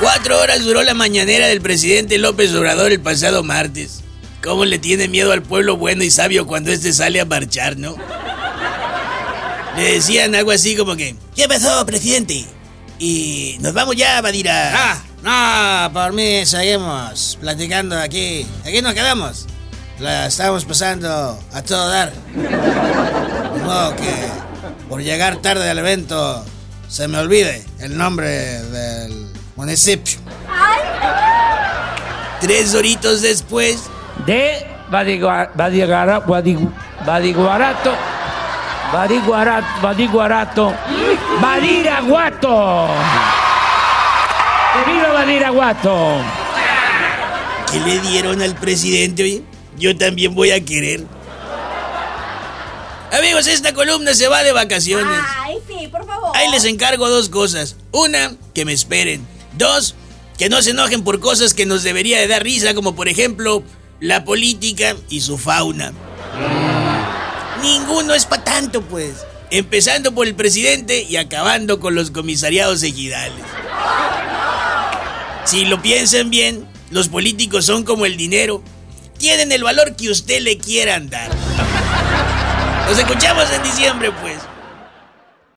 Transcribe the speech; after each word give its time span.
Cuatro 0.00 0.40
horas 0.40 0.62
duró 0.64 0.82
la 0.82 0.94
mañanera 0.94 1.46
del 1.46 1.60
presidente 1.60 2.18
López 2.18 2.52
Obrador 2.54 2.92
el 2.92 3.00
pasado 3.00 3.44
martes. 3.44 4.00
¿Cómo 4.42 4.64
le 4.64 4.78
tiene 4.78 5.08
miedo 5.08 5.32
al 5.32 5.42
pueblo 5.42 5.76
bueno 5.76 6.02
y 6.02 6.10
sabio 6.10 6.46
cuando 6.46 6.72
este 6.72 6.92
sale 6.92 7.20
a 7.20 7.24
marchar, 7.24 7.76
no? 7.78 7.96
Le 9.76 9.94
decían 9.94 10.34
algo 10.34 10.50
así 10.50 10.76
como 10.76 10.96
que, 10.96 11.16
¿qué 11.34 11.48
pasó, 11.48 11.86
presidente? 11.86 12.44
Y 12.98 13.56
nos 13.60 13.72
vamos 13.72 13.96
ya, 13.96 14.20
Badira. 14.20 14.72
Ah, 14.74 15.88
no, 15.88 15.92
por 15.92 16.12
mí 16.12 16.44
seguimos 16.44 17.38
platicando 17.40 17.96
aquí. 17.96 18.46
Aquí 18.64 18.82
nos 18.82 18.94
quedamos. 18.94 19.46
La 20.00 20.26
estamos 20.26 20.64
pasando 20.64 21.38
a 21.52 21.62
todo 21.62 21.88
dar. 21.88 22.12
Modo 23.64 23.96
que 23.96 24.12
por 24.88 25.02
llegar 25.02 25.40
tarde 25.40 25.70
al 25.70 25.78
evento 25.78 26.44
se 26.88 27.08
me 27.08 27.18
olvide 27.18 27.64
el 27.78 27.96
nombre 27.96 28.28
del 28.28 29.28
municipio. 29.56 30.18
Tres 32.40 32.74
horitos 32.74 33.22
después, 33.22 33.84
de 34.26 34.66
Badiguarato, 34.90 35.56
Badiguarato, 37.06 37.94
Badiguarato, 38.92 40.74
Badiraguato. 41.40 42.88
¡Que 44.74 44.92
viva 44.92 45.12
Badiraguato! 45.12 46.44
¿qué 47.74 47.80
le 47.80 47.98
dieron 48.00 48.40
al 48.40 48.54
presidente, 48.54 49.22
oye? 49.22 49.42
Yo 49.76 49.96
también 49.96 50.34
voy 50.34 50.52
a 50.52 50.64
querer. 50.64 51.04
Amigos, 53.12 53.46
esta 53.46 53.72
columna 53.72 54.14
se 54.14 54.28
va 54.28 54.42
de 54.42 54.52
vacaciones. 54.52 55.18
Ay, 55.44 55.58
sí, 55.66 55.88
por 55.88 56.06
favor. 56.06 56.36
Ahí 56.36 56.50
les 56.50 56.64
encargo 56.64 57.08
dos 57.08 57.28
cosas. 57.28 57.76
Una, 57.92 58.32
que 58.54 58.64
me 58.64 58.72
esperen. 58.72 59.26
Dos, 59.56 59.94
que 60.38 60.48
no 60.48 60.62
se 60.62 60.70
enojen 60.70 61.04
por 61.04 61.20
cosas 61.20 61.54
que 61.54 61.66
nos 61.66 61.82
debería 61.82 62.18
de 62.18 62.26
dar 62.26 62.42
risa, 62.42 62.74
como 62.74 62.94
por 62.94 63.08
ejemplo 63.08 63.62
la 64.00 64.24
política 64.24 64.96
y 65.08 65.20
su 65.20 65.38
fauna. 65.38 65.92
Ninguno 67.62 68.14
es 68.14 68.26
para 68.26 68.44
tanto, 68.44 68.82
pues. 68.82 69.24
Empezando 69.50 70.14
por 70.14 70.26
el 70.26 70.34
presidente 70.34 71.02
y 71.02 71.16
acabando 71.16 71.78
con 71.78 71.94
los 71.94 72.10
comisariados 72.10 72.82
ejidales. 72.82 73.44
Si 75.44 75.64
lo 75.64 75.80
piensan 75.80 76.30
bien, 76.30 76.66
los 76.90 77.08
políticos 77.08 77.66
son 77.66 77.84
como 77.84 78.06
el 78.06 78.16
dinero. 78.16 78.62
Tienen 79.18 79.52
el 79.52 79.62
valor 79.62 79.94
que 79.94 80.10
usted 80.10 80.40
le 80.42 80.58
quieran 80.58 81.08
dar. 81.08 81.30
Nos 82.88 82.98
escuchamos 82.98 83.50
en 83.50 83.62
diciembre, 83.62 84.10
pues. 84.20 84.38